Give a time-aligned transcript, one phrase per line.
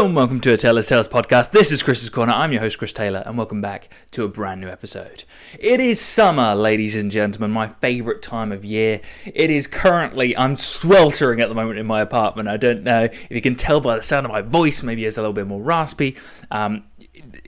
[0.00, 1.50] And welcome to a Taylor's Tales podcast.
[1.50, 2.32] This is Chris's Corner.
[2.32, 5.24] I'm your host, Chris Taylor, and welcome back to a brand new episode.
[5.58, 9.02] It is summer, ladies and gentlemen, my favourite time of year.
[9.26, 12.48] It is currently, I'm sweltering at the moment in my apartment.
[12.48, 15.18] I don't know if you can tell by the sound of my voice, maybe it's
[15.18, 16.16] a little bit more raspy.
[16.50, 16.84] Um,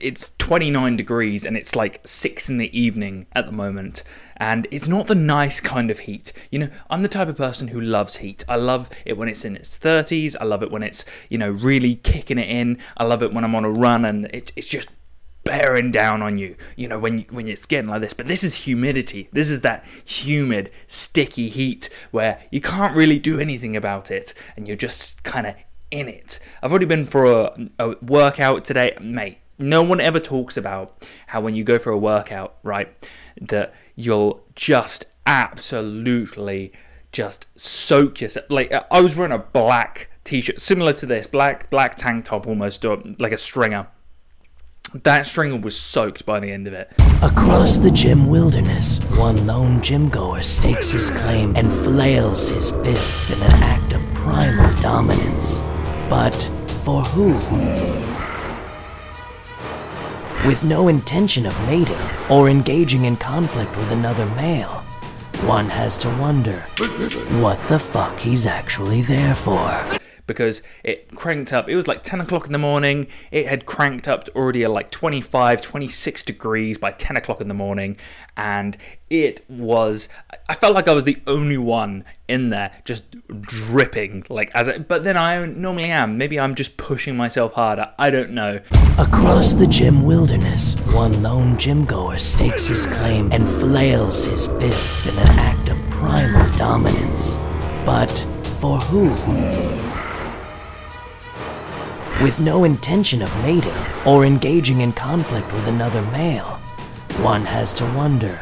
[0.03, 4.03] it's 29 degrees and it's like 6 in the evening at the moment.
[4.37, 6.33] And it's not the nice kind of heat.
[6.51, 8.43] You know i'm the type of person who loves heat.
[8.47, 11.51] I love it when it's in its 30s i love it when it's you know
[11.51, 12.79] really kicking it in.
[12.97, 14.89] I love it when i'm on a run and it, it's just
[15.45, 18.13] bearing down on you you know when when it's getting like this.
[18.13, 19.29] But this is humidity.
[19.31, 24.67] This is that humid sticky heat where you can't really do anything about it and
[24.67, 25.55] you're just kind of
[25.91, 26.39] in it.
[26.61, 28.97] I've already been for a, a workout today.
[28.99, 32.89] Mate no one ever talks about how when you go for a workout, right,
[33.41, 36.71] that you'll just absolutely
[37.11, 38.45] just soak yourself.
[38.49, 42.83] Like I was wearing a black t-shirt, similar to this, black black tank top, almost
[42.83, 43.87] like a stringer.
[45.03, 46.91] That stringer was soaked by the end of it.
[47.23, 53.31] Across the gym wilderness, one lone gym goer stakes his claim and flails his fists
[53.31, 55.61] in an act of primal dominance.
[56.09, 56.35] But
[56.83, 57.33] for who?
[60.45, 61.95] With no intention of mating
[62.29, 64.83] or engaging in conflict with another male.
[65.45, 66.59] One has to wonder
[67.41, 71.69] what the fuck he's actually there for because it cranked up.
[71.69, 73.07] It was like 10 o'clock in the morning.
[73.31, 77.47] It had cranked up to already at like 25, 26 degrees by 10 o'clock in
[77.47, 77.97] the morning.
[78.37, 78.77] And
[79.09, 80.09] it was,
[80.49, 84.25] I felt like I was the only one in there just dripping.
[84.29, 86.17] Like, as but then I normally am.
[86.17, 87.93] Maybe I'm just pushing myself harder.
[87.99, 88.59] I don't know.
[88.97, 95.05] Across the gym wilderness, one lone gym goer stakes his claim and flails his fists
[95.07, 97.35] in an act of primal dominance.
[97.85, 98.11] But
[98.59, 99.92] for who?
[102.21, 103.73] With no intention of mating
[104.05, 106.59] or engaging in conflict with another male.
[107.21, 108.35] One has to wonder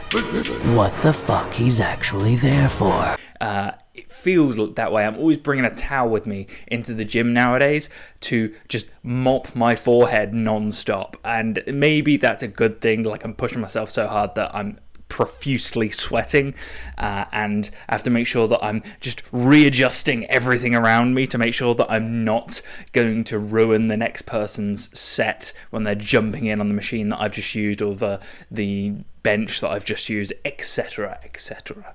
[0.76, 3.16] what the fuck he's actually there for.
[3.40, 5.06] Uh, it feels that way.
[5.06, 7.90] I'm always bringing a towel with me into the gym nowadays
[8.22, 13.04] to just mop my forehead non-stop, and maybe that's a good thing.
[13.04, 14.80] Like I'm pushing myself so hard that I'm
[15.12, 16.54] profusely sweating,
[16.98, 21.38] uh, and I have to make sure that I'm just readjusting everything around me to
[21.38, 22.62] make sure that I'm not
[22.94, 27.20] going to ruin the next person's set when they're jumping in on the machine that
[27.20, 31.94] I've just used or the the bench that I've just used, etc., etc.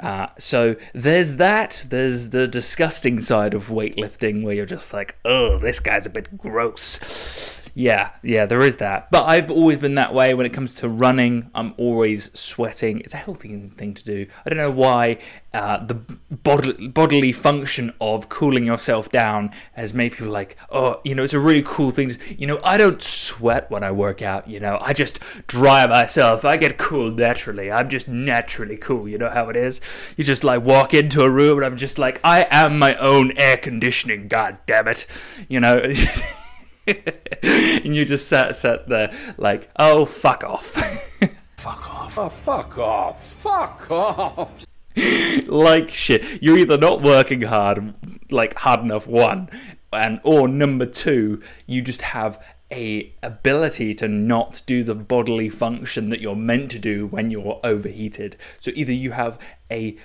[0.00, 1.84] Uh, so there's that.
[1.90, 6.36] There's the disgusting side of weightlifting where you're just like, oh, this guy's a bit
[6.38, 7.60] gross.
[7.76, 9.10] Yeah, yeah, there is that.
[9.10, 11.50] But I've always been that way when it comes to running.
[11.56, 13.00] I'm always sweating.
[13.00, 14.26] It's a healthy thing to do.
[14.46, 15.18] I don't know why
[15.52, 15.94] uh, the
[16.30, 21.34] bodily, bodily function of cooling yourself down has made people like, oh, you know, it's
[21.34, 22.10] a really cool thing.
[22.10, 24.46] To, you know, I don't sweat when I work out.
[24.46, 25.18] You know, I just
[25.48, 26.44] dry myself.
[26.44, 27.72] I get cool naturally.
[27.72, 29.08] I'm just naturally cool.
[29.08, 29.80] You know how it is.
[30.16, 33.32] You just like walk into a room and I'm just like, I am my own
[33.36, 34.28] air conditioning.
[34.28, 35.08] God damn it.
[35.48, 35.92] You know.
[37.42, 40.64] and you just sat sat there like, oh fuck off.
[41.56, 42.18] fuck off.
[42.18, 43.24] Oh fuck off.
[43.34, 44.66] Fuck off.
[45.46, 46.42] like shit.
[46.42, 47.94] You're either not working hard,
[48.30, 49.48] like hard enough, one,
[49.92, 56.10] and or number two, you just have a ability to not do the bodily function
[56.10, 58.36] that you're meant to do when you're overheated.
[58.58, 59.38] So either you have
[59.70, 59.96] a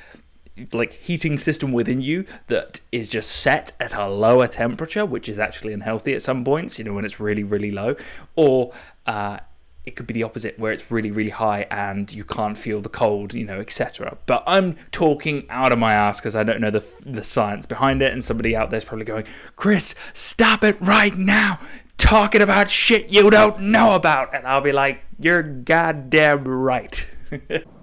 [0.73, 5.39] like heating system within you that is just set at a lower temperature, which is
[5.39, 7.95] actually unhealthy at some points, you know, when it's really, really low,
[8.35, 8.71] or
[9.05, 9.39] uh,
[9.85, 12.89] it could be the opposite where it's really, really high and you can't feel the
[12.89, 14.17] cold, you know, etc.
[14.25, 18.01] But I'm talking out of my ass because I don't know the, the science behind
[18.01, 21.59] it, and somebody out there's probably going, Chris, stop it right now.
[21.97, 24.33] Talking about shit you don't know about.
[24.33, 27.05] And I'll be like, you're goddamn right.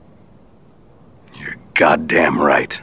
[1.76, 2.80] Goddamn right.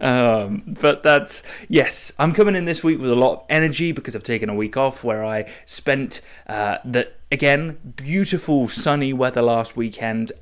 [0.00, 4.16] Um, but that's yes, I'm coming in this week with a lot of energy because
[4.16, 9.76] I've taken a week off where I spent uh, the again beautiful sunny weather last
[9.76, 10.32] weekend,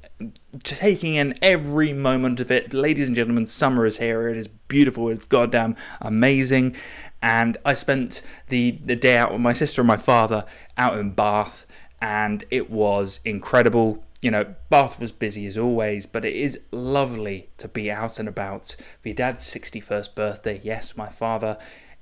[0.63, 2.73] taking in every moment of it.
[2.73, 4.31] Ladies and gentlemen, summer is here.
[4.31, 5.11] It is beautiful.
[5.11, 6.77] It's goddamn amazing.
[7.21, 10.47] And I spent the the day out with my sister and my father
[10.79, 11.67] out in Bath,
[12.01, 17.49] and it was incredible you know, Bath was busy as always, but it is lovely
[17.57, 20.61] to be out and about for dad's 61st birthday.
[20.63, 21.57] Yes, my father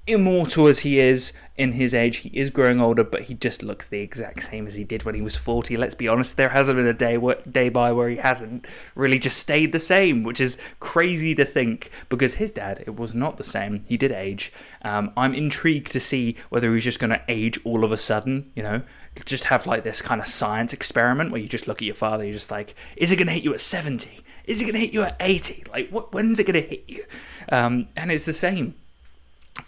[0.09, 3.87] immortal as he is in his age, he is growing older, but he just looks
[3.87, 5.77] the exact same as he did when he was 40.
[5.77, 9.19] Let's be honest, there hasn't been a day wh- day by where he hasn't really
[9.19, 13.37] just stayed the same, which is crazy to think because his dad, it was not
[13.37, 13.85] the same.
[13.89, 14.53] He did age.
[14.83, 18.51] Um, I'm intrigued to see whether he's just going to age all of a sudden,
[18.55, 18.83] you know,
[19.25, 22.25] just have like this kind of science experiment where you just look at your father,
[22.25, 24.25] you're just like, is it going to hit you at 70?
[24.45, 25.65] Is it going to hit you at 80?
[25.71, 27.05] Like, what, when's it going to hit you?
[27.51, 28.75] Um, and it's the same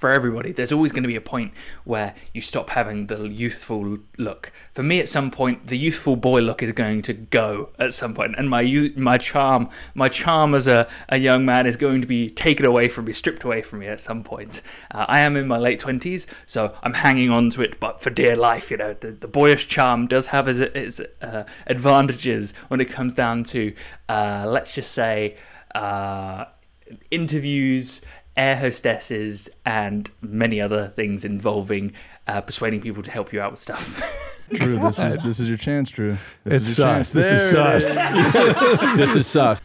[0.01, 0.51] for everybody.
[0.51, 1.53] There's always going to be a point
[1.85, 4.51] where you stop having the youthful look.
[4.73, 8.15] For me, at some point, the youthful boy look is going to go at some
[8.15, 8.63] point, and my
[8.97, 12.89] my charm, my charm as a, a young man is going to be taken away
[12.89, 14.63] from me, stripped away from me at some point.
[14.91, 18.09] Uh, I am in my late twenties, so I'm hanging on to it, but for
[18.09, 22.81] dear life, you know, the, the boyish charm does have its, its uh, advantages when
[22.81, 23.75] it comes down to,
[24.09, 25.37] uh, let's just say.
[25.75, 26.47] Uh,
[27.13, 28.01] interviews
[28.41, 31.93] air hostesses, and many other things involving
[32.27, 34.47] uh, persuading people to help you out with stuff.
[34.53, 36.17] Drew, this is this is your chance, Drew.
[36.45, 37.13] This It's is your sus.
[37.13, 37.13] chance.
[37.13, 38.97] This is There it sus.
[38.99, 39.61] this is sus.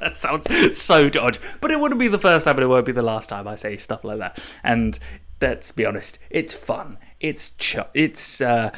[0.00, 2.92] that sounds so dodge, but it wouldn't be the first time, and it won't be
[2.92, 4.38] the last time I say stuff like that.
[4.62, 4.98] And
[5.40, 6.98] let's be honest, it's fun.
[7.20, 8.70] It's ch- it's uh,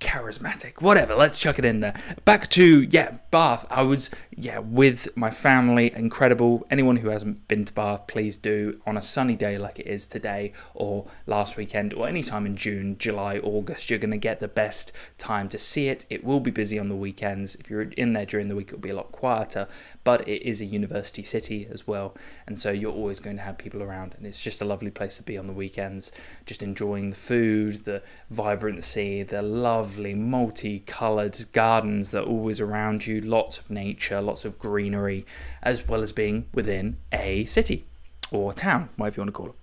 [0.00, 0.80] charismatic.
[0.80, 1.14] Whatever.
[1.14, 1.94] Let's chuck it in there.
[2.24, 3.66] Back to yeah, Bath.
[3.70, 5.92] I was yeah with my family.
[5.94, 6.66] Incredible.
[6.70, 10.06] Anyone who hasn't been to Bath, please do on a sunny day like it is
[10.06, 13.90] today, or last weekend, or any time in June, July, August.
[13.90, 16.06] You're going to get the best time to see it.
[16.10, 17.54] It will be busy on the weekends.
[17.56, 19.68] If you're in there during the week, it'll be a lot quieter.
[20.04, 22.14] But it is a university city as well,
[22.46, 25.16] and so you're always going to have people around, and it's just a lovely place
[25.16, 26.12] to be on the weekends.
[26.44, 33.22] Just enjoying the food, the vibrancy, the lovely multi-coloured gardens that are always around you.
[33.22, 35.24] Lots of nature, lots of greenery,
[35.62, 37.86] as well as being within a city
[38.30, 39.54] or town, whatever you want to call it.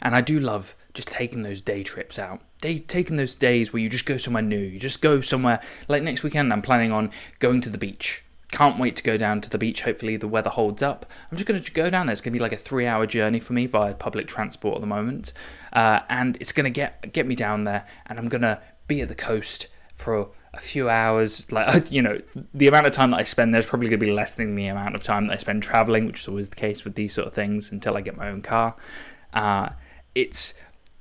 [0.00, 2.40] And I do love just taking those day trips out.
[2.60, 4.56] Day, taking those days where you just go somewhere new.
[4.56, 5.60] You just go somewhere.
[5.88, 8.22] Like next weekend, I'm planning on going to the beach.
[8.56, 9.82] Can't wait to go down to the beach.
[9.82, 11.04] Hopefully, the weather holds up.
[11.30, 12.12] I'm just going to go down there.
[12.12, 14.80] It's going to be like a three hour journey for me via public transport at
[14.80, 15.34] the moment.
[15.74, 17.84] Uh, and it's going to get, get me down there.
[18.06, 21.52] And I'm going to be at the coast for a few hours.
[21.52, 22.18] Like, you know,
[22.54, 24.68] the amount of time that I spend there's probably going to be less than the
[24.68, 27.26] amount of time that I spend traveling, which is always the case with these sort
[27.26, 28.74] of things until I get my own car.
[29.34, 29.68] Uh,
[30.14, 30.54] it's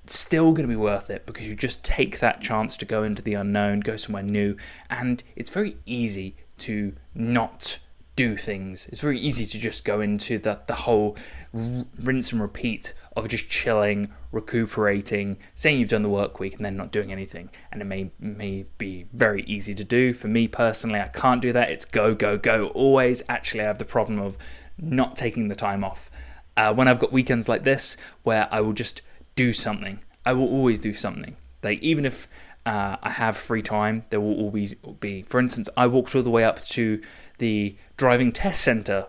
[0.07, 3.22] still going to be worth it because you just take that chance to go into
[3.22, 4.57] the unknown, go somewhere new,
[4.90, 7.80] and it's very easy to not
[8.16, 8.88] do things.
[8.88, 11.18] It's very easy to just go into the, the whole
[11.54, 16.66] r- rinse and repeat of just chilling, recuperating, saying you've done the work week and
[16.66, 17.50] then not doing anything.
[17.72, 20.13] And it may may be very easy to do.
[20.13, 21.69] For me personally, I can't do that.
[21.69, 22.68] It's go, go, go.
[22.68, 24.38] Always actually I have the problem of
[24.78, 26.10] not taking the time off.
[26.57, 29.02] Uh, when I've got weekends like this where I will just
[29.36, 31.36] do something, I will always do something.
[31.62, 32.28] Like even if
[32.65, 35.21] uh, I have free time, there will always be.
[35.23, 37.01] For instance, I walked all the way up to
[37.38, 39.07] the driving test center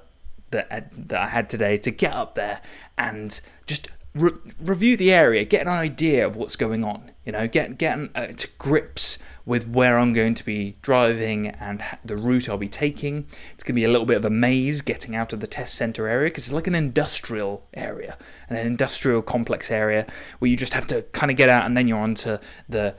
[0.51, 2.61] that that I had today to get up there
[2.97, 7.13] and just re- review the area, get an idea of what's going on.
[7.25, 11.83] You know, get get uh, to grips with where I'm going to be driving and
[11.83, 13.27] ha- the route I'll be taking.
[13.53, 15.75] It's going to be a little bit of a maze getting out of the test
[15.75, 18.17] center area because it's like an industrial area,
[18.49, 20.07] an industrial complex area
[20.39, 22.39] where you just have to kind of get out and then you're onto
[22.69, 22.95] the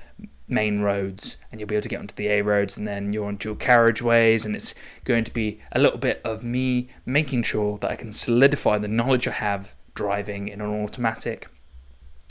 [0.47, 3.27] main roads and you'll be able to get onto the A roads and then you're
[3.27, 4.73] on dual carriageways and it's
[5.03, 8.87] going to be a little bit of me making sure that I can solidify the
[8.87, 11.47] knowledge I have driving in an automatic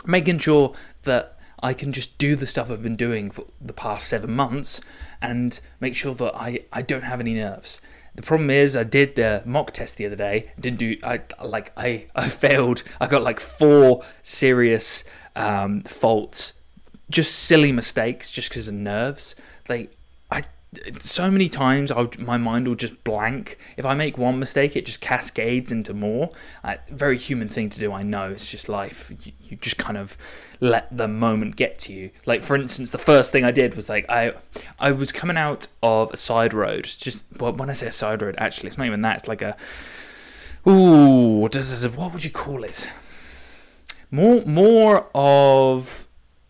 [0.07, 0.73] making sure
[1.03, 4.81] that I can just do the stuff I've been doing for the past seven months
[5.21, 7.81] and make sure that I, I don't have any nerves.
[8.15, 10.53] The problem is I did the mock test the other day.
[10.59, 12.83] Didn't do I like I I failed.
[13.01, 15.05] I got like four serious
[15.35, 16.55] um, faults,
[17.11, 19.35] just silly mistakes, just because of nerves.
[19.69, 19.97] Like
[20.31, 20.43] I
[20.99, 23.59] so many times I'll, my mind will just blank.
[23.77, 26.31] If I make one mistake, it just cascades into more.
[26.65, 28.31] Uh, very human thing to do, I know.
[28.31, 29.13] It's just life.
[29.25, 30.17] You, you just kind of
[30.61, 32.11] let the moment get to you.
[32.25, 34.35] Like for instance, the first thing I did was like I
[34.79, 36.85] I was coming out of a side road.
[36.85, 39.19] Just well, when I say a side road, actually, it's not even that.
[39.19, 39.57] It's like a
[40.69, 42.91] ooh, what would you call it?
[44.11, 46.06] More more of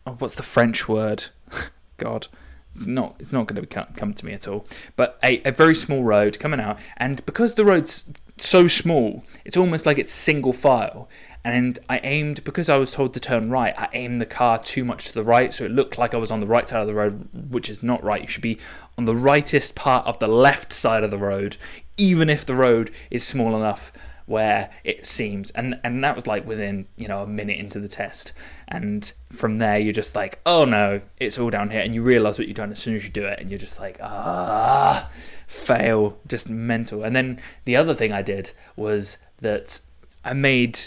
[0.07, 1.27] oh, what's the French word?
[1.97, 2.29] God
[2.77, 4.65] it's not it's not going to come, to me at all.
[4.97, 8.07] But a, a very small road coming out, and because the road's
[8.39, 11.09] so small, it's almost like it's single file.
[11.43, 13.73] And I aimed because I was told to turn right.
[13.79, 16.33] I aimed the car too much to the right, so it looked like I was
[16.33, 18.21] on the right side of the road, which is not right.
[18.21, 18.59] You should be
[18.99, 21.57] on the rightest part of the left side of the road,
[21.97, 23.93] even if the road is small enough
[24.27, 27.89] where it seems and and that was like within you know a minute into the
[27.89, 28.33] test.
[28.69, 31.81] And from there you're just like oh no it's all down here.
[31.81, 33.41] And you realize what you've done as soon as you do it.
[33.41, 35.09] And you're just like ah
[35.47, 37.03] fail just mental.
[37.05, 39.81] And then the other thing i did was that
[40.25, 40.79] i made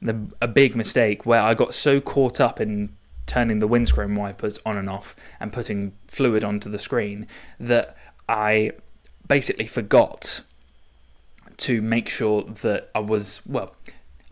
[0.00, 2.94] the, a big mistake where i got so caught up in
[3.26, 7.26] turning the windscreen wipers on and off and putting fluid onto the screen
[7.60, 7.96] that
[8.28, 8.70] i
[9.26, 10.42] basically forgot
[11.58, 13.74] to make sure that I was well.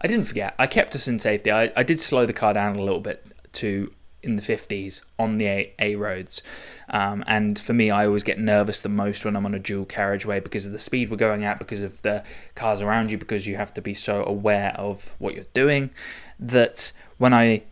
[0.01, 0.55] I didn't forget.
[0.59, 1.51] I kept us in safety.
[1.51, 3.93] I, I did slow the car down a little bit to
[4.23, 6.43] in the 50s on the A, a roads.
[6.91, 9.85] Um, and for me, I always get nervous the most when I'm on a dual
[9.85, 13.47] carriageway because of the speed we're going at, because of the cars around you, because
[13.47, 15.91] you have to be so aware of what you're doing.
[16.39, 17.63] That when I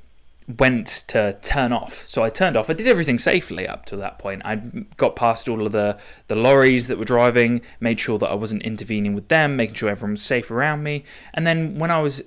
[0.59, 2.07] went to turn off.
[2.07, 2.69] So I turned off.
[2.69, 4.43] I did everything safely up to that point.
[4.45, 4.57] I
[4.97, 5.99] got past all of the
[6.29, 9.89] the lorries that were driving, made sure that I wasn't intervening with them, making sure
[9.89, 11.05] everyone was safe around me.
[11.33, 12.23] And then when I was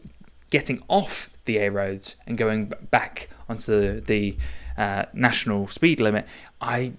[0.49, 4.37] getting off the A roads and going back onto the, the
[4.77, 6.27] uh, national speed limit,
[6.61, 6.93] I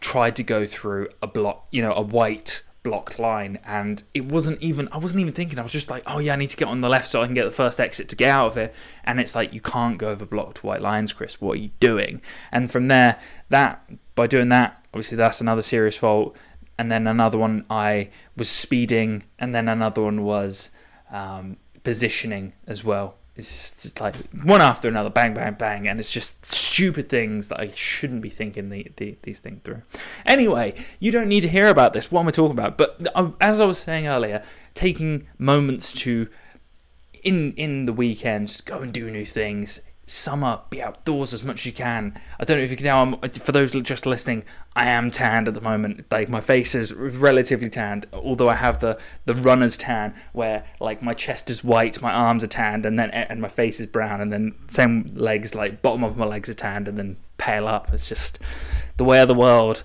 [0.00, 4.60] tried to go through a block, you know, a white blocked line and it wasn't
[4.62, 6.68] even I wasn't even thinking I was just like oh yeah I need to get
[6.68, 8.74] on the left so I can get the first exit to get out of it
[9.04, 11.40] and it's like you can't go over blocked white lines Chris.
[11.40, 12.22] What are you doing?
[12.50, 13.18] And from there
[13.48, 13.84] that
[14.14, 16.36] by doing that obviously that's another serious fault.
[16.78, 20.70] And then another one I was speeding and then another one was
[21.12, 23.16] um, positioning as well
[23.48, 27.60] it's just like one after another, bang, bang, bang, and it's just stupid things that
[27.60, 29.82] I shouldn't be thinking the, the, these things through.
[30.26, 32.10] Anyway, you don't need to hear about this.
[32.10, 32.78] What am I talking about?
[32.78, 34.42] But uh, as I was saying earlier,
[34.74, 36.28] taking moments to
[37.22, 41.66] in in the weekends go and do new things summer, be outdoors as much as
[41.66, 42.14] you can.
[42.38, 45.48] I don't know if you can tell, I'm, for those just listening, I am tanned
[45.48, 46.06] at the moment.
[46.10, 51.02] Like my face is relatively tanned, although I have the the runner's tan where like
[51.02, 54.20] my chest is white, my arms are tanned, and then and my face is brown,
[54.20, 57.92] and then same legs, like bottom of my legs are tanned, and then pale up.
[57.92, 58.38] It's just
[58.96, 59.84] the way of the world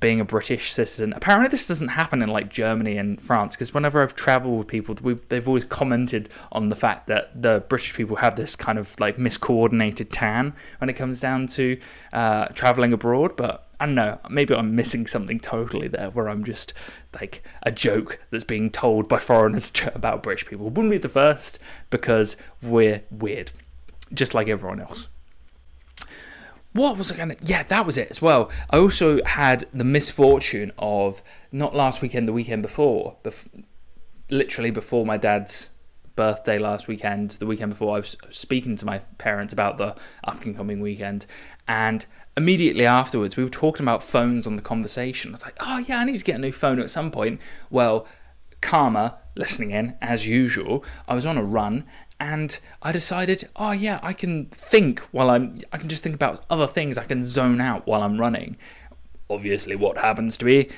[0.00, 1.12] being a British citizen.
[1.14, 4.94] Apparently, this doesn't happen in like Germany and France because whenever I've travelled with people,
[5.28, 9.16] they've always commented on the fact that the British people have this kind of like
[9.16, 11.78] miscoordinated tan when it comes down to
[12.12, 13.36] uh, travelling abroad.
[13.36, 16.72] But I don't know, maybe I'm missing something totally there where I'm just
[17.14, 20.68] like a joke that's being told by foreigners about British people.
[20.68, 23.50] Wouldn't be the first because we're weird,
[24.12, 25.08] just like everyone else
[26.76, 27.36] what was I going to?
[27.42, 28.50] Yeah, that was it as well.
[28.70, 33.48] I also had the misfortune of not last weekend, the weekend before, bef-
[34.30, 35.70] literally before my dad's
[36.16, 40.44] birthday last weekend, the weekend before, I was speaking to my parents about the up
[40.44, 41.26] and coming weekend,
[41.68, 42.04] and
[42.36, 45.30] immediately afterwards, we were talking about phones on the conversation.
[45.30, 47.40] I was like, oh yeah, I need to get a new phone at some point.
[47.70, 48.06] Well,
[48.60, 50.84] Karma listening in as usual.
[51.06, 51.84] I was on a run
[52.18, 56.44] and I decided, oh yeah, I can think while I'm I can just think about
[56.50, 56.98] other things.
[56.98, 58.56] I can zone out while I'm running.
[59.28, 60.68] Obviously what happens to me,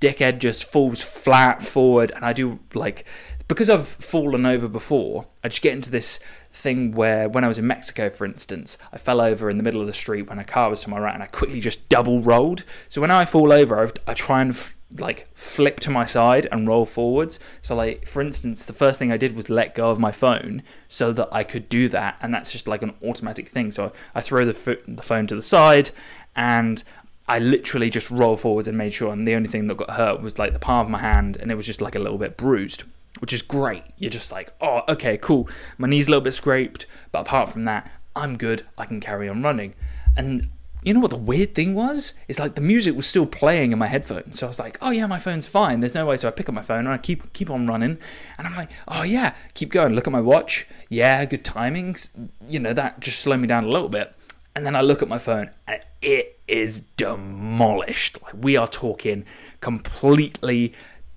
[0.00, 3.06] dickhead just falls flat forward and I do like
[3.48, 6.20] because I've fallen over before, I just get into this
[6.58, 9.80] thing where when I was in Mexico, for instance, I fell over in the middle
[9.80, 12.20] of the street when a car was to my right and I quickly just double
[12.20, 12.64] rolled.
[12.88, 16.46] So when I fall over, I've, i try and f- like flip to my side
[16.50, 17.38] and roll forwards.
[17.60, 20.62] So like for instance, the first thing I did was let go of my phone
[20.88, 23.70] so that I could do that, and that's just like an automatic thing.
[23.70, 25.90] So I throw the fo- the phone to the side,
[26.34, 26.82] and
[27.28, 29.12] I literally just roll forwards and made sure.
[29.12, 31.52] And the only thing that got hurt was like the palm of my hand, and
[31.52, 32.84] it was just like a little bit bruised,
[33.20, 33.82] which is great.
[33.96, 35.48] You're just like, oh, okay, cool.
[35.76, 38.64] My knee's a little bit scraped, but apart from that, I'm good.
[38.76, 39.74] I can carry on running.
[40.16, 40.48] And
[40.82, 42.14] you know what the weird thing was?
[42.28, 44.38] It's like the music was still playing in my headphones.
[44.38, 45.80] So I was like, oh yeah, my phone's fine.
[45.80, 46.16] There's no way.
[46.16, 47.98] So I pick up my phone and I keep keep on running.
[48.38, 49.94] And I'm like, oh yeah, keep going.
[49.94, 50.66] Look at my watch.
[50.88, 52.10] Yeah, good timings.
[52.48, 54.14] You know, that just slowed me down a little bit.
[54.54, 58.22] And then I look at my phone and it is demolished.
[58.22, 59.24] Like we are talking
[59.60, 60.72] completely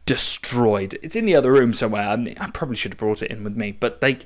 [0.05, 0.97] destroyed.
[1.01, 2.03] It's in the other room somewhere.
[2.03, 4.25] I, probably should have brought it in with me, but like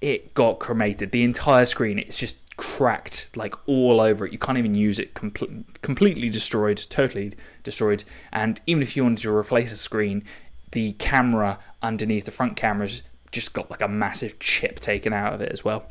[0.00, 1.12] it got cremated.
[1.12, 4.32] The entire screen, it's just cracked like all over it.
[4.32, 5.14] You can't even use it.
[5.14, 8.04] Com- completely destroyed, totally destroyed.
[8.32, 10.24] And even if you wanted to replace a screen,
[10.72, 13.02] the camera underneath the front camera's
[13.32, 15.86] just got like a massive chip taken out of it as well.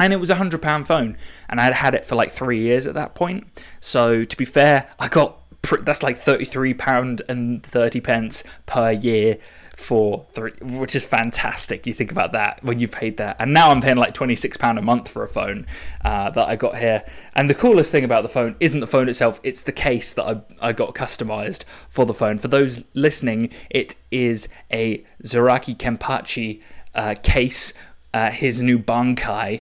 [0.00, 1.16] And it was a hundred pound phone,
[1.48, 3.62] and I'd had it for like three years at that point.
[3.80, 8.92] So to be fair, I got that's like thirty three pound and thirty pence per
[8.92, 9.38] year
[9.78, 11.86] for three, which is fantastic.
[11.86, 14.56] You think about that when you paid that, and now I'm paying like twenty six
[14.56, 15.66] pound a month for a phone
[16.04, 17.04] uh, that I got here.
[17.34, 20.24] And the coolest thing about the phone isn't the phone itself; it's the case that
[20.24, 22.38] I I got customized for the phone.
[22.38, 26.60] For those listening, it is a Zaraki Kenpachi
[26.94, 27.72] uh, case.
[28.14, 29.58] Uh, his new Bankai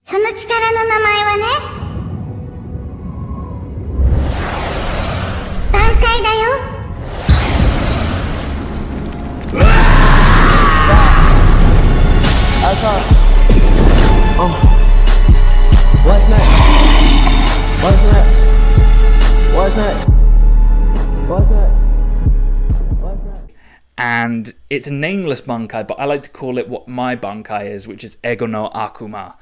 [6.10, 6.76] その力の名前はね挽回だよ
[12.66, 13.00] That's up.
[14.38, 14.52] Oh.
[16.04, 16.54] What's next?
[17.82, 18.40] What's next?
[19.54, 20.08] What's next?
[21.28, 21.78] What's next?
[23.00, 23.52] What's next?
[23.98, 27.88] and it's a nameless bankai, but I like to call it what my bankai is,
[27.88, 29.36] which is Ego no Akuma,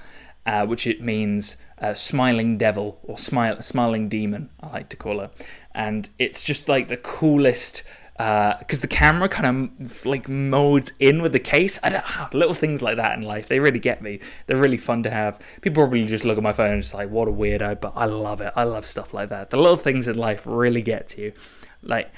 [0.47, 4.51] uh, which it means uh, smiling devil or smile, smiling demon.
[4.61, 5.31] I like to call it,
[5.74, 7.84] and it's just like the coolest.
[8.18, 11.80] Because the camera kind of like molds in with the case.
[11.82, 13.48] I don't ah, little things like that in life.
[13.48, 14.20] They really get me.
[14.46, 15.40] They're really fun to have.
[15.62, 17.80] People probably just look at my phone and just like, what a weirdo.
[17.80, 18.52] But I love it.
[18.58, 19.52] I love stuff like that.
[19.52, 21.34] The little things in life really get to you.
[21.82, 22.12] Like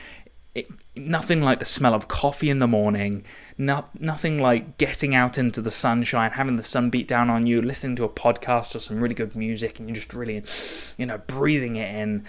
[0.55, 3.23] it, nothing like the smell of coffee in the morning,
[3.57, 7.61] no, nothing like getting out into the sunshine, having the sun beat down on you,
[7.61, 10.43] listening to a podcast or some really good music, and you're just really,
[10.97, 12.25] you know, breathing it in.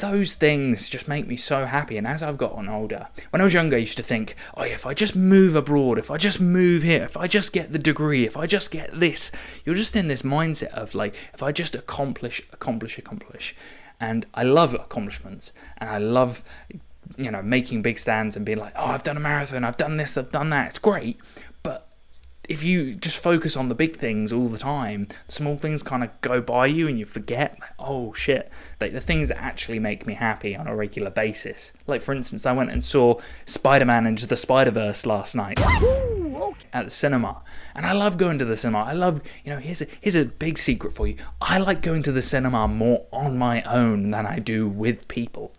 [0.00, 1.96] Those things just make me so happy.
[1.96, 4.86] And as I've gotten older, when I was younger, I used to think, oh, if
[4.86, 8.26] I just move abroad, if I just move here, if I just get the degree,
[8.26, 9.30] if I just get this,
[9.64, 13.54] you're just in this mindset of like, if I just accomplish, accomplish, accomplish.
[14.00, 16.42] And I love accomplishments and I love
[17.16, 19.96] you know, making big stands and being like, oh, I've done a marathon, I've done
[19.96, 20.68] this, I've done that.
[20.68, 21.18] It's great.
[22.50, 26.10] If you just focus on the big things all the time, small things kind of
[26.20, 30.04] go by you and you forget, like, oh shit, like the things that actually make
[30.04, 31.72] me happy on a regular basis.
[31.86, 35.60] Like, for instance, I went and saw Spider Man Into the Spider Verse last night
[36.72, 37.40] at the cinema.
[37.76, 38.80] And I love going to the cinema.
[38.80, 41.16] I love, you know, here's a, here's a big secret for you.
[41.40, 45.52] I like going to the cinema more on my own than I do with people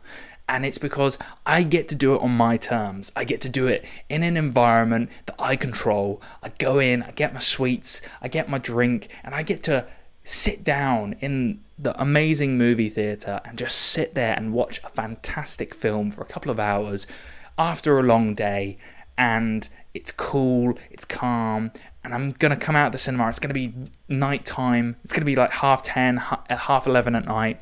[0.47, 3.11] and it's because I get to do it on my terms.
[3.15, 6.21] I get to do it in an environment that I control.
[6.43, 9.85] I go in, I get my sweets, I get my drink, and I get to
[10.23, 15.73] sit down in the amazing movie theater and just sit there and watch a fantastic
[15.73, 17.07] film for a couple of hours
[17.57, 18.77] after a long day.
[19.17, 21.71] And it's cool, it's calm,
[22.03, 23.29] and I'm gonna come out of the cinema.
[23.29, 23.73] It's gonna be
[24.09, 24.95] nighttime.
[25.03, 27.61] It's gonna be like half ten, half eleven at night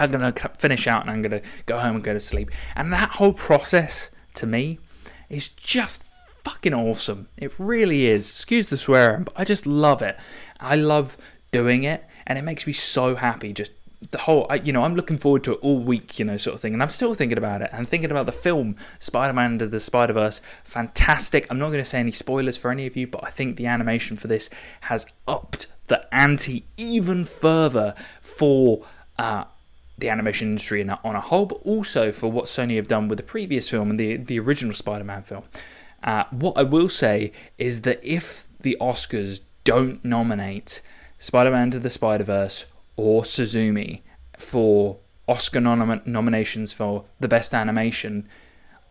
[0.00, 2.50] I'm going to finish out and I'm going to go home and go to sleep.
[2.74, 4.78] And that whole process to me
[5.28, 6.02] is just
[6.44, 7.28] fucking awesome.
[7.36, 8.28] It really is.
[8.28, 10.18] Excuse the swearing, but I just love it.
[10.58, 11.16] I love
[11.52, 13.72] doing it and it makes me so happy just
[14.12, 16.54] the whole I, you know i'm looking forward to it all week you know sort
[16.54, 19.66] of thing and i'm still thinking about it and thinking about the film spider-man into
[19.66, 23.22] the spider-verse fantastic i'm not going to say any spoilers for any of you but
[23.24, 24.48] i think the animation for this
[24.82, 28.86] has upped the ante even further for
[29.18, 29.44] uh,
[30.00, 33.22] the animation industry on a whole, but also for what Sony have done with the
[33.22, 35.44] previous film and the, the original Spider Man film.
[36.02, 40.80] Uh, what I will say is that if the Oscars don't nominate
[41.18, 44.00] Spider Man to the Spider Verse or Suzume
[44.38, 48.26] for Oscar nom- nominations for the best animation,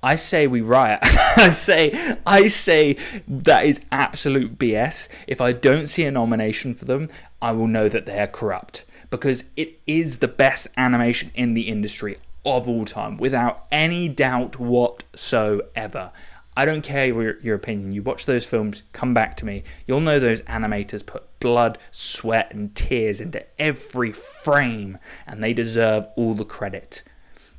[0.02, 1.00] I say we riot.
[1.04, 2.96] I say I say
[3.28, 5.10] that is absolute BS.
[5.28, 7.10] If I don't see a nomination for them,
[7.42, 11.68] I will know that they are corrupt because it is the best animation in the
[11.70, 16.12] industry of all time, without any doubt whatsoever.
[16.56, 17.92] I don't care your, your opinion.
[17.92, 19.64] You watch those films, come back to me.
[19.86, 26.08] You'll know those animators put blood, sweat, and tears into every frame, and they deserve
[26.18, 27.04] all the credit.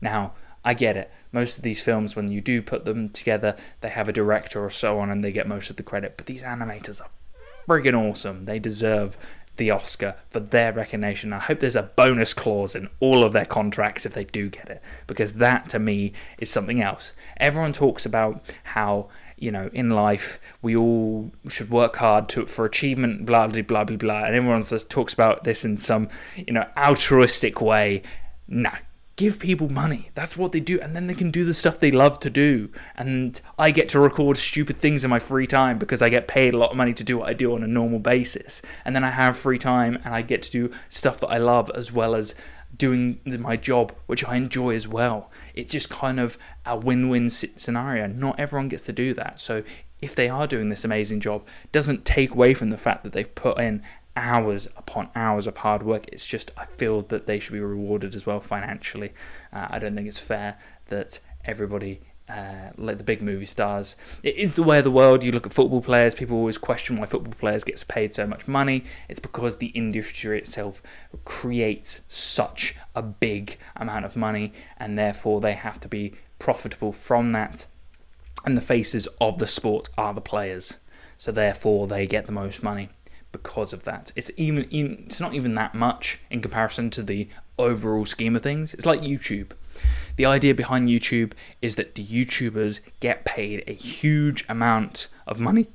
[0.01, 0.35] Now,
[0.65, 1.11] I get it.
[1.33, 4.71] Most of these films, when you do put them together, they have a director or
[4.71, 6.19] so on, and they get most of the credit.
[6.19, 7.09] But these animators are
[7.67, 8.45] friggin' awesome.
[8.45, 9.17] They deserve
[9.61, 11.33] the Oscar for their recognition.
[11.35, 14.71] I hope there's a bonus clause in all of their contracts if they do get
[14.71, 17.13] it, because that to me is something else.
[17.37, 22.65] Everyone talks about how you know in life we all should work hard to for
[22.65, 26.55] achievement, blah blah blah blah blah, and everyone just talks about this in some you
[26.55, 28.03] know altruistic way.
[28.49, 28.73] No,
[29.21, 30.11] give people money.
[30.15, 30.81] That's what they do.
[30.81, 32.71] And then they can do the stuff they love to do.
[32.97, 36.55] And I get to record stupid things in my free time because I get paid
[36.55, 38.63] a lot of money to do what I do on a normal basis.
[38.83, 41.71] And then I have free time and I get to do stuff that I love
[41.75, 42.35] as well as
[42.75, 45.31] doing my job, which I enjoy as well.
[45.53, 48.07] It's just kind of a win win scenario.
[48.07, 49.39] Not everyone gets to do that.
[49.39, 49.63] So
[50.01, 53.35] if they are doing this amazing job, doesn't take away from the fact that they've
[53.35, 53.83] put in
[54.17, 56.07] hours upon hours of hard work.
[56.09, 59.13] It's just I feel that they should be rewarded as well financially.
[59.53, 63.97] Uh, I don't think it's fair that everybody uh, like the big movie stars.
[64.23, 65.23] It is the way of the world.
[65.23, 68.47] You look at football players, people always question why football players gets paid so much
[68.47, 68.85] money.
[69.09, 70.81] It's because the industry itself
[71.25, 77.33] creates such a big amount of money, and therefore they have to be profitable from
[77.33, 77.67] that.
[78.45, 80.79] And the faces of the sport are the players,
[81.17, 82.91] so therefore they get the most money
[83.33, 84.13] because of that.
[84.17, 88.75] It's even, it's not even that much in comparison to the overall scheme of things.
[88.75, 89.53] It's like YouTube.
[90.17, 95.69] The idea behind YouTube is that the YouTubers get paid a huge amount of money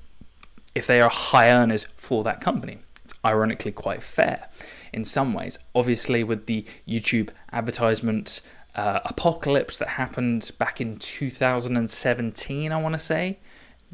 [0.74, 2.80] if they are high earners for that company.
[3.02, 4.50] It's ironically quite fair
[4.92, 5.58] in some ways.
[5.74, 8.42] Obviously, with the YouTube advertisement
[8.76, 13.40] uh, apocalypse that happened back in 2017, I want to say,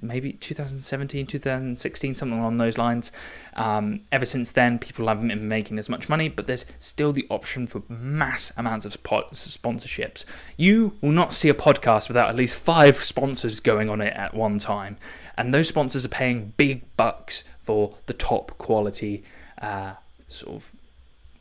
[0.01, 3.11] maybe 2017, 2016, something along those lines.
[3.53, 7.27] Um, ever since then, people haven't been making as much money, but there's still the
[7.29, 10.25] option for mass amounts of spot- sponsorships.
[10.57, 14.33] You will not see a podcast without at least five sponsors going on it at
[14.33, 14.97] one time,
[15.37, 19.23] and those sponsors are paying big bucks for the top quality
[19.61, 19.93] uh,
[20.27, 20.71] sort of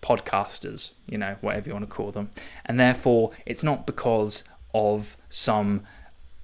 [0.03, 2.31] podcasters, you know, whatever you want to call them,
[2.67, 4.45] and therefore it's not because
[4.75, 5.83] of some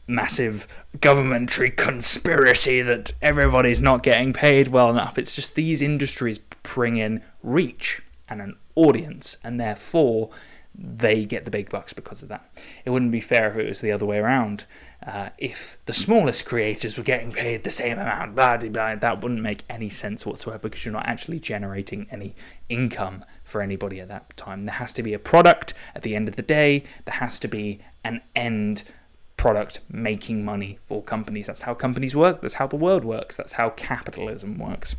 [0.07, 0.69] massive
[1.01, 5.19] governmentary conspiracy that everybody's not getting paid well enough.
[5.19, 10.31] It's just these industries bring in reach and an audience, and therefore
[10.79, 12.51] they get the big bucks because of that.
[12.85, 14.67] It wouldn't be fair if it was the other way around.
[15.05, 19.23] Uh, if the smallest creators were getting paid the same amount, blah, blah, blah, that
[19.23, 22.35] wouldn't make any sense whatsoever because you're not actually generating any
[22.69, 24.67] income for anybody at that time.
[24.67, 27.49] There has to be a product at the end of the day, there has to
[27.49, 28.83] be an end
[29.37, 31.47] product making money for companies.
[31.47, 32.41] That's how companies work.
[32.41, 33.37] That's how the world works.
[33.37, 34.97] That's how capitalism works.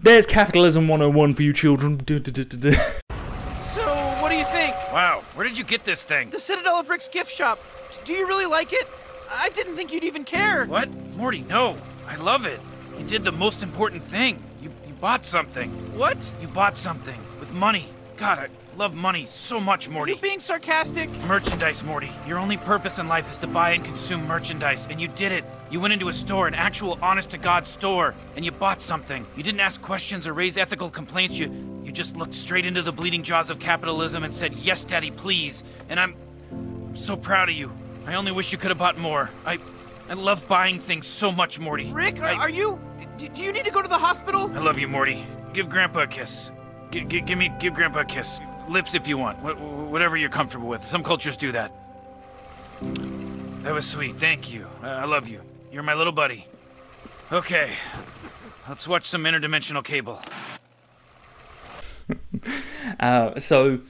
[0.00, 2.00] There's Capitalism 101 for you children.
[3.74, 3.82] So,
[4.22, 4.74] what do you think?
[4.92, 6.30] Wow, where did you get this thing?
[6.30, 7.58] The Citadel of Rick's gift shop.
[8.06, 8.88] Do you really like it?
[9.30, 10.64] I didn't think you'd even care.
[10.64, 10.88] What?
[11.16, 11.76] Morty, no.
[12.08, 12.58] I love it.
[12.98, 14.42] You did the most important thing.
[14.62, 15.70] You, you bought something.
[15.98, 16.16] What?
[16.40, 17.88] You bought something with money.
[18.16, 18.48] God, I
[18.78, 20.12] love money so much, Are Morty.
[20.12, 21.10] you being sarcastic?
[21.26, 22.10] Merchandise, Morty.
[22.26, 25.44] Your only purpose in life is to buy and consume merchandise, and you did it.
[25.70, 29.26] You went into a store, an actual honest to God store, and you bought something.
[29.36, 31.38] You didn't ask questions or raise ethical complaints.
[31.38, 31.50] You
[31.84, 35.62] you just looked straight into the bleeding jaws of capitalism and said, "Yes, Daddy, please."
[35.88, 36.14] And I'm
[36.94, 37.70] so proud of you.
[38.06, 39.30] I only wish you could have bought more.
[39.44, 39.58] I
[40.08, 41.92] I love buying things so much, Morty.
[41.92, 42.80] Rick, are, I, are you.
[43.18, 44.50] Do you need to go to the hospital?
[44.54, 45.26] I love you, Morty.
[45.52, 46.50] Give Grandpa a kiss.
[46.90, 48.40] G- give me, give Grandpa a kiss.
[48.68, 49.38] Lips if you want.
[49.38, 50.84] Wh- wh- whatever you're comfortable with.
[50.84, 51.72] Some cultures do that.
[53.62, 54.16] That was sweet.
[54.16, 54.66] Thank you.
[54.82, 55.40] I, I love you.
[55.72, 56.46] You're my little buddy.
[57.32, 57.72] Okay,
[58.68, 60.20] let's watch some interdimensional cable.
[63.00, 63.80] Uh, so,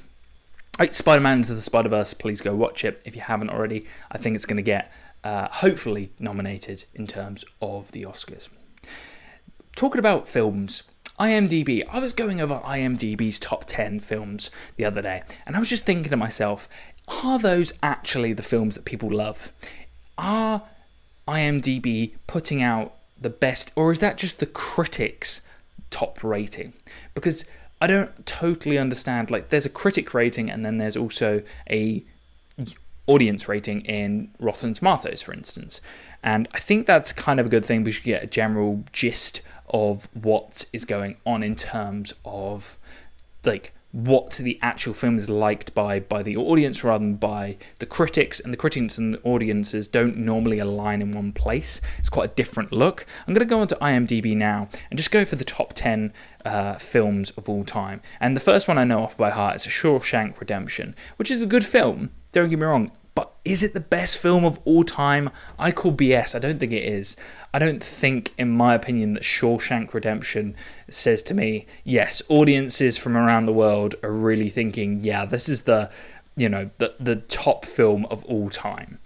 [0.90, 3.87] Spider-Man Into the Spider-Verse, please go watch it if you haven't already.
[4.11, 4.90] I think it's going to get,
[5.22, 8.48] uh, hopefully, nominated in terms of the Oscars.
[9.76, 10.82] Talking about films,
[11.18, 15.70] IMDb, I was going over IMDb's top 10 films the other day, and I was
[15.70, 16.68] just thinking to myself,
[17.09, 19.52] are those actually the films that people love?
[20.18, 20.62] Are
[21.26, 25.40] IMDb putting out the best, or is that just the critics'
[25.90, 26.74] top rating?
[27.14, 27.44] Because
[27.81, 29.31] I don't totally understand.
[29.31, 32.02] Like, there's a critic rating, and then there's also a
[33.07, 35.81] audience rating in Rotten Tomatoes, for instance.
[36.23, 39.40] And I think that's kind of a good thing because you get a general gist
[39.71, 42.79] of what is going on in terms of
[43.45, 47.87] like what the actual film is liked by by the audience rather than by the
[47.87, 51.81] critics and the critics and the audiences don't normally align in one place.
[51.99, 53.07] It's quite a different look.
[53.27, 56.12] I'm going to go onto imdb now and just go for the top 10
[56.44, 58.01] uh, films of all time.
[58.20, 61.42] And the first one i know off by heart is a shawshank redemption which is
[61.42, 64.85] a good film don't get me wrong but is it the best film of all
[64.85, 65.31] time?
[65.59, 66.35] I call BS.
[66.35, 67.16] I don't think it is.
[67.52, 70.55] I don't think, in my opinion, that Shawshank Redemption
[70.90, 75.62] says to me, yes, audiences from around the world are really thinking, yeah, this is
[75.62, 75.90] the,
[76.37, 78.98] you know, the, the top film of all time.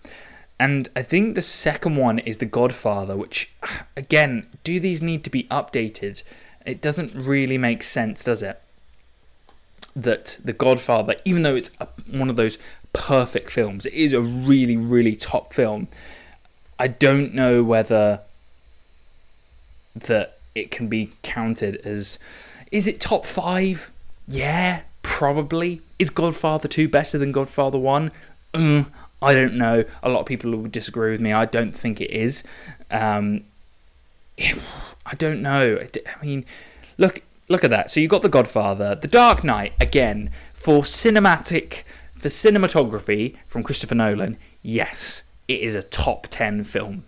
[0.58, 3.52] And I think the second one is The Godfather, which,
[3.96, 6.24] again, do these need to be updated?
[6.66, 8.60] It doesn't really make sense, does it?
[9.96, 11.70] that The Godfather, even though it's
[12.10, 12.58] one of those
[12.92, 15.88] perfect films, it is a really, really top film.
[16.78, 18.20] I don't know whether
[19.94, 22.18] that it can be counted as.
[22.70, 23.90] Is it top five?
[24.28, 25.82] Yeah, probably.
[25.98, 28.12] Is Godfather 2 better than Godfather 1?
[28.54, 28.88] Mm,
[29.20, 29.84] I don't know.
[30.02, 31.32] A lot of people would disagree with me.
[31.32, 32.44] I don't think it is.
[32.90, 33.44] Um,
[35.06, 35.78] I don't know.
[36.20, 36.44] I mean,
[36.96, 37.90] look, look at that.
[37.90, 41.82] So you've got The Godfather, The Dark Knight again for cinematic,
[42.20, 44.36] for cinematography from Christopher Nolan.
[44.62, 47.04] Yes, it is a top 10 film.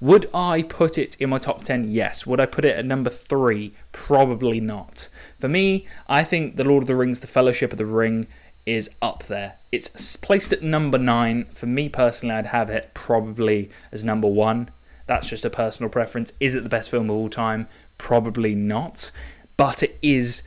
[0.00, 1.90] Would I put it in my top 10?
[1.90, 2.26] Yes.
[2.26, 3.72] Would I put it at number 3?
[3.92, 5.08] Probably not.
[5.38, 8.26] For me, I think The Lord of the Rings, The Fellowship of the Ring
[8.66, 9.54] is up there.
[9.70, 11.44] It's placed at number 9.
[11.52, 14.70] For me personally, I'd have it probably as number 1.
[15.06, 16.32] That's just a personal preference.
[16.40, 17.68] Is it the best film of all time?
[17.98, 19.12] Probably not.
[19.56, 20.42] But it is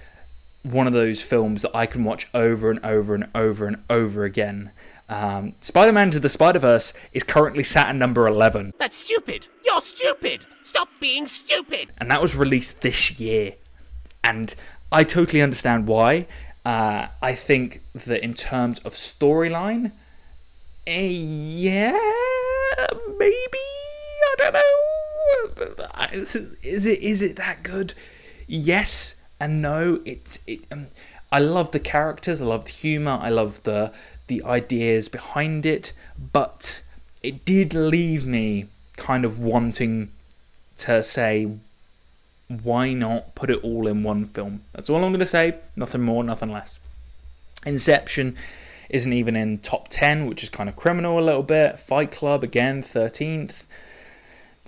[0.64, 4.24] one of those films that I can watch over and over and over and over
[4.24, 4.72] again.
[5.08, 9.48] Um, Spider Man to the Spider Verse is currently sat at number 11, That's stupid.
[9.66, 10.46] You're stupid.
[10.62, 11.90] Stop being stupid.
[11.98, 13.54] and that was released this year.
[14.24, 14.54] And
[14.92, 16.28] I totally understand why.
[16.66, 19.92] Uh, I think that in terms of storyline,
[20.86, 21.98] eh, yeah,
[23.18, 23.58] maybe.
[24.32, 25.86] I don't know.
[26.12, 27.94] Is is it is it that good?
[28.48, 30.02] Yes and no.
[30.06, 30.66] It's it.
[30.72, 30.88] Um,
[31.32, 32.42] I love the characters.
[32.42, 33.20] I love the humor.
[33.22, 33.94] I love the
[34.28, 35.94] the ideas behind it.
[36.32, 36.82] But
[37.22, 40.12] it did leave me kind of wanting
[40.78, 41.52] to say,
[42.48, 44.64] why not put it all in one film?
[44.74, 45.56] That's all I'm going to say.
[45.76, 46.80] Nothing more, nothing less.
[47.66, 48.36] Inception
[48.90, 51.80] isn't even in top 10, which is kind of criminal a little bit.
[51.80, 53.68] Fight Club, again, 13th.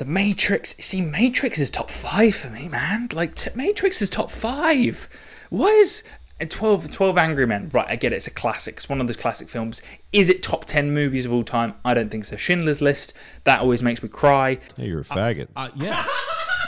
[0.02, 3.10] The Matrix, see, Matrix is top 5 for me, man.
[3.14, 5.08] Like, t- Matrix is top 5.
[5.52, 6.04] Why is.
[6.40, 8.78] and 12, 12 Angry Men, right, I get it, it's a classic.
[8.78, 9.80] It's one of those classic films.
[10.12, 11.76] Is it top 10 movies of all time?
[11.86, 12.36] I don't think so.
[12.36, 14.58] Schindler's List, that always makes me cry.
[14.76, 15.50] Hey, you're a faggot.
[15.56, 16.04] Uh, yeah.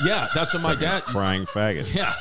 [0.05, 1.01] Yeah, that's what my dad.
[1.05, 1.91] Crying faggot.
[1.91, 2.13] Yeah.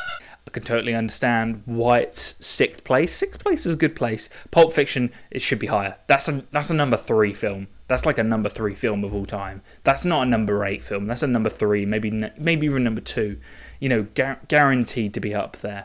[0.46, 3.14] I can totally understand why it's sixth place.
[3.14, 4.30] Sixth place is a good place.
[4.50, 5.96] Pulp Fiction, it should be higher.
[6.06, 7.68] That's a that's a number three film.
[7.92, 9.60] That's like a number three film of all time.
[9.84, 11.04] That's not a number eight film.
[11.04, 13.38] That's a number three, maybe maybe even number two.
[13.80, 15.84] You know, gu- guaranteed to be up there.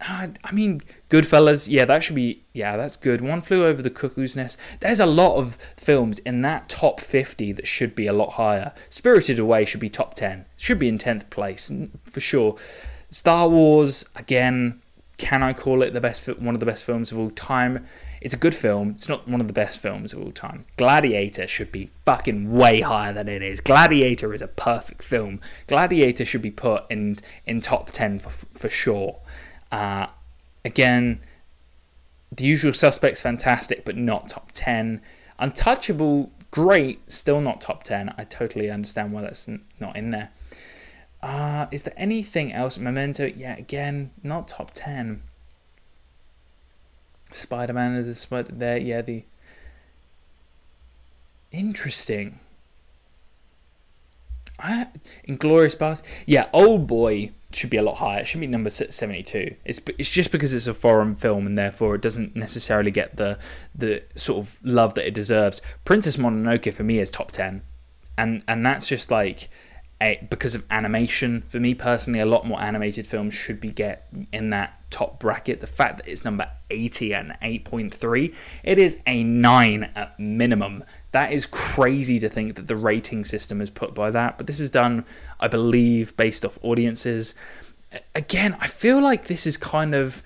[0.00, 3.20] Uh, I mean, Goodfellas, yeah, that should be, yeah, that's good.
[3.20, 4.58] One Flew Over the Cuckoo's Nest.
[4.80, 8.72] There's a lot of films in that top 50 that should be a lot higher.
[8.88, 10.44] Spirited Away should be top 10.
[10.56, 11.70] Should be in 10th place,
[12.02, 12.56] for sure.
[13.12, 14.82] Star Wars, again,
[15.18, 17.86] can I call it the best, one of the best films of all time?
[18.20, 18.90] It's a good film.
[18.90, 20.64] It's not one of the best films of all time.
[20.76, 23.60] Gladiator should be fucking way higher than it is.
[23.60, 25.40] Gladiator is a perfect film.
[25.66, 29.20] Gladiator should be put in in top 10 for for sure.
[29.70, 30.06] Uh,
[30.64, 31.20] again,
[32.32, 35.00] The Usual Suspects, fantastic, but not top 10.
[35.38, 38.14] Untouchable, great, still not top 10.
[38.18, 40.30] I totally understand why that's not in there.
[41.22, 42.78] Uh, is there anything else?
[42.78, 45.22] Memento, yeah, again, not top 10.
[47.38, 49.24] Spider Man is the Spider there, yeah, the.
[51.50, 52.40] Interesting.
[54.58, 54.88] I,
[55.24, 58.20] Inglorious Bars, yeah, Old Boy should be a lot higher.
[58.20, 59.54] It should be number seventy-two.
[59.64, 63.38] It's it's just because it's a foreign film and therefore it doesn't necessarily get the
[63.74, 65.62] the sort of love that it deserves.
[65.84, 67.62] Princess Mononoke for me is top ten,
[68.18, 69.48] and and that's just like
[70.00, 71.42] a, because of animation.
[71.48, 75.60] For me personally, a lot more animated films should be get in that top bracket.
[75.60, 80.18] The fact that it's number eighty and eight point three, it is a nine at
[80.18, 80.84] minimum.
[81.12, 84.38] That is crazy to think that the rating system is put by that.
[84.38, 85.04] But this is done,
[85.40, 87.34] I believe, based off audiences.
[88.14, 90.22] Again, I feel like this is kind of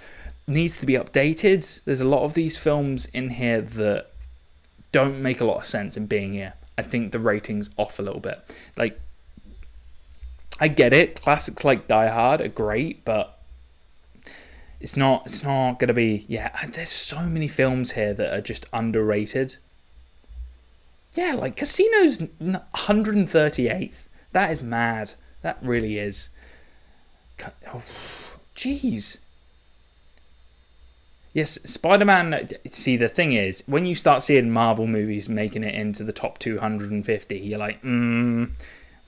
[0.47, 1.85] needs to be updated.
[1.85, 4.09] There's a lot of these films in here that
[4.91, 6.55] don't make a lot of sense in being here.
[6.77, 8.39] I think the ratings off a little bit.
[8.77, 9.01] Like,
[10.63, 11.21] I get it.
[11.21, 13.37] Classics like Die Hard are great, but
[14.81, 15.27] it's not.
[15.27, 16.25] It's not gonna be.
[16.29, 19.57] Yeah, there's so many films here that are just underrated.
[21.15, 24.07] Yeah, like Casino's 138th.
[24.31, 25.15] That is mad.
[25.43, 26.31] That really is.
[27.75, 27.83] Oh,
[28.55, 29.19] jeez.
[31.33, 32.49] Yes, Spider Man.
[32.69, 36.39] See, the thing is, when you start seeing Marvel movies making it into the top
[36.39, 38.53] 250, you're like, mm,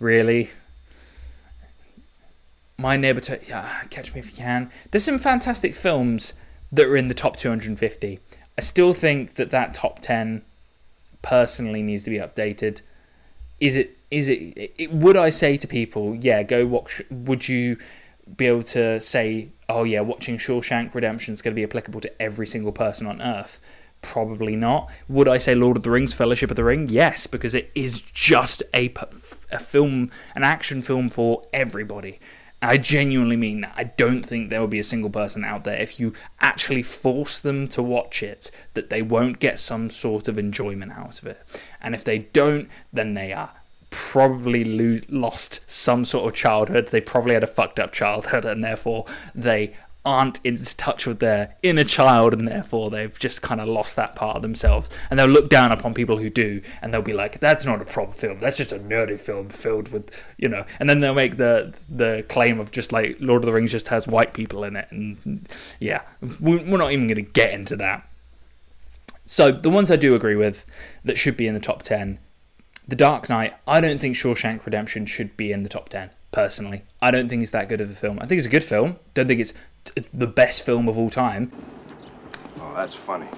[0.01, 0.51] really?
[2.77, 4.71] My neighbor, to- yeah, catch me if you can.
[4.91, 6.35] There's some fantastic films
[6.73, 8.19] that are in the top 250.
[8.57, 10.43] I still think that that top 10
[11.23, 12.83] personally needs to be updated.
[13.61, 13.97] Is it?
[14.11, 14.93] Is it, it?
[14.93, 17.03] Would I say to people, yeah, go watch?
[17.11, 17.79] Would you
[18.37, 22.23] be able to say, oh yeah, watching Shawshank Redemption is going to be applicable to
[22.23, 23.61] every single person on Earth?
[24.03, 24.93] Probably not.
[25.09, 26.89] Would I say Lord of the Rings, Fellowship of the Ring?
[26.89, 28.93] Yes, because it is just a,
[29.51, 32.21] a film, an action film for everybody.
[32.63, 33.75] I genuinely mean that.
[33.77, 37.39] I don't think there will be a single person out there, if you actually force
[37.39, 41.43] them to watch it, that they won't get some sort of enjoyment out of it.
[41.83, 43.53] And if they don't, then they are
[43.91, 46.89] probably lose, lost some sort of childhood.
[46.89, 51.57] They probably had a fucked up childhood, and therefore they aren't in touch with their
[51.63, 54.91] inner child and therefore they've just kind of lost that part of themselves.
[55.11, 57.85] And they'll look down upon people who do and they'll be like that's not a
[57.85, 58.39] proper film.
[58.39, 60.65] That's just a nerdy film filled with you know.
[60.79, 63.89] And then they'll make the the claim of just like lord of the rings just
[63.89, 64.89] has white people in it.
[64.91, 65.49] And
[65.81, 66.03] yeah
[66.41, 68.09] we're not even going to get into that.
[69.27, 70.67] So the ones i do agree with
[71.05, 72.19] that should be in the top 10
[72.87, 76.83] the dark knight i don't think shawshank redemption should be in the top 10 personally.
[77.01, 78.19] I don't think it's that good of a film.
[78.21, 78.97] I think it's a good film.
[79.15, 81.51] Don't think it's t- the best film of all time.
[82.61, 83.29] Oh, that's funny.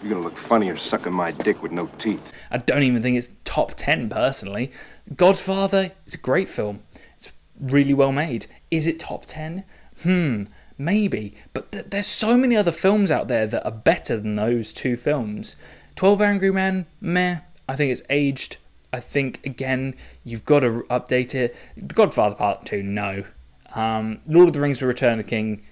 [0.00, 2.22] You're gonna look funnier sucking my dick with no teeth.
[2.50, 4.70] I don't even think it's top 10 personally.
[5.16, 6.80] Godfather it's a great film.
[7.16, 8.46] It's really well made.
[8.70, 9.64] Is it top 10?
[10.02, 10.44] Hmm,
[10.78, 11.34] maybe.
[11.54, 14.94] But th- there's so many other films out there that are better than those two
[14.96, 15.56] films.
[15.96, 17.40] 12 Angry Men, meh.
[17.68, 18.58] I think it's aged
[18.94, 21.56] I think again you've got to update it.
[21.76, 23.24] The Godfather Part Two, no.
[23.74, 25.62] Um, Lord of the Rings: The Return of the King.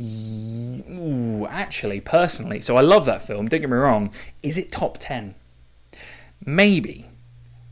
[0.00, 3.46] Ooh, actually, personally, so I love that film.
[3.46, 4.12] Don't get me wrong.
[4.42, 5.36] Is it top ten?
[6.44, 7.06] Maybe.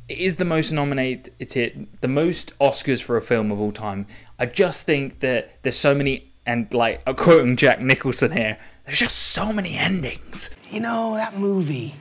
[0.09, 1.35] It is the most nominated.
[1.41, 4.07] It's it the most Oscars for a film of all time.
[4.39, 8.59] I just think that there's so many, and like I'm quoting Jack Nicholson here.
[8.87, 10.51] There's just so many endings.
[10.69, 11.97] You know that movie.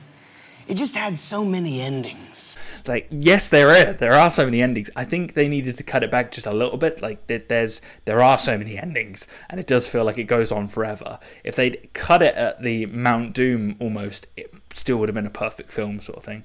[0.70, 2.56] It just had so many endings.
[2.86, 4.88] Like, yes, there are there are so many endings.
[4.94, 7.02] I think they needed to cut it back just a little bit.
[7.02, 10.68] Like, there's there are so many endings, and it does feel like it goes on
[10.68, 11.18] forever.
[11.42, 15.30] If they'd cut it at the Mount Doom almost, it still would have been a
[15.30, 16.44] perfect film, sort of thing.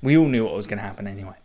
[0.00, 1.36] We all knew what was going to happen anyway.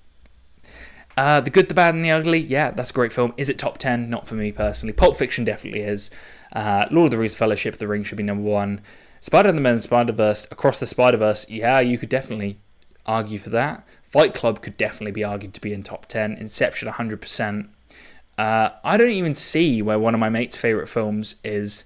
[1.18, 2.40] Uh, the Good, the Bad, and the Ugly.
[2.40, 3.34] Yeah, that's a great film.
[3.36, 4.10] Is it top 10?
[4.10, 4.94] Not for me personally.
[4.94, 6.10] Pulp Fiction definitely is.
[6.54, 8.80] Uh, Lord of the Rings Fellowship, The Ring should be number one.
[9.24, 12.60] Spider Man Spider Verse, Across the Spider Verse, yeah, you could definitely
[13.06, 13.88] argue for that.
[14.04, 16.34] Fight Club could definitely be argued to be in top 10.
[16.34, 17.70] Inception, 100%.
[18.38, 21.86] Uh, I don't even see where one of my mate's favourite films is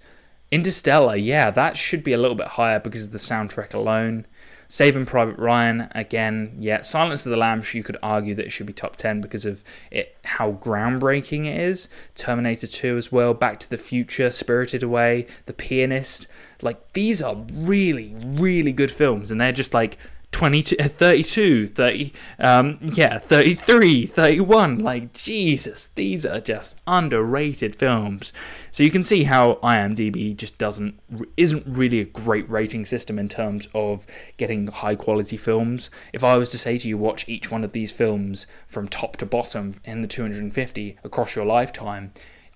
[0.49, 1.15] Interstellar.
[1.15, 4.25] Yeah, that should be a little bit higher because of the soundtrack alone.
[4.67, 6.81] Saving Private Ryan, again, yeah.
[6.81, 9.63] Silence of the Lambs, you could argue that it should be top 10 because of
[9.91, 11.87] it, how groundbreaking it is.
[12.15, 16.25] Terminator 2 as well, Back to the Future, Spirited Away, The Pianist.
[16.61, 19.97] Like, these are really, really good films, and they're just like
[20.31, 24.79] 22, uh, 32, 30, um, yeah, 33, 31.
[24.79, 28.33] Like, Jesus, these are just underrated films.
[28.69, 30.99] So you can see how IMDb just doesn't,
[31.37, 34.05] isn't really a great rating system in terms of
[34.37, 35.89] getting high quality films.
[36.13, 39.17] If I was to say to you, watch each one of these films from top
[39.17, 42.11] to bottom in the 250 across your lifetime,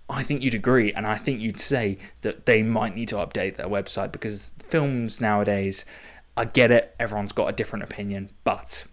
[0.10, 3.56] I think you'd agree, and I think you'd say that they might need to update
[3.56, 5.86] their website because films nowadays,
[6.36, 8.86] I get it, everyone's got a different opinion, but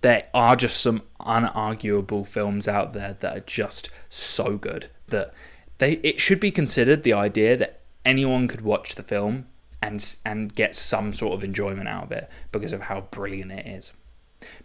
[0.00, 5.32] there are just some unarguable films out there that are just so good that
[5.78, 9.46] they it should be considered the idea that anyone could watch the film
[9.82, 13.66] and and get some sort of enjoyment out of it because of how brilliant it
[13.66, 13.92] is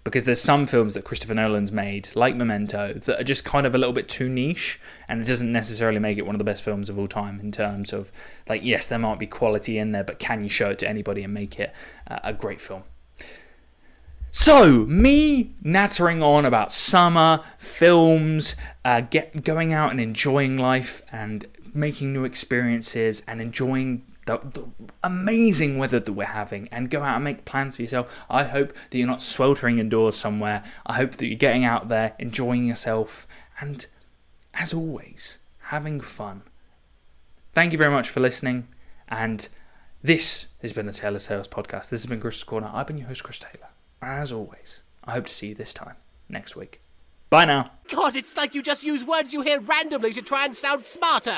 [0.04, 3.76] because there's some films that Christopher Nolan's made, like Memento, that are just kind of
[3.76, 6.64] a little bit too niche, and it doesn't necessarily make it one of the best
[6.64, 8.12] films of all time in terms of,
[8.50, 11.24] like, yes, there might be quality in there, but can you show it to anybody
[11.24, 11.74] and make it
[12.10, 12.84] uh, a great film?
[14.34, 18.56] So, me nattering on about summer, films,
[18.86, 24.04] uh, get going out and enjoying life and making new experiences and enjoying
[24.38, 24.67] the, the,
[25.04, 28.26] amazing weather that we're having and go out and make plans for yourself.
[28.30, 30.63] I hope that you're not sweltering indoors somewhere.
[30.86, 33.28] I hope that you're getting out there, enjoying yourself,
[33.60, 33.86] and
[34.54, 36.44] as always, having fun.
[37.54, 38.67] Thank you very much for listening,
[39.10, 39.48] and
[40.04, 41.89] this has been the Taylor's Tales podcast.
[41.89, 42.72] This has been Chris's Corner.
[42.74, 43.70] I've been your host, Chris Taylor.
[44.02, 45.96] As always, I hope to see you this time
[46.30, 46.82] next week.
[47.32, 47.72] Bye now.
[47.88, 51.38] God, it's like you just use words you hear randomly to try and sound smarter.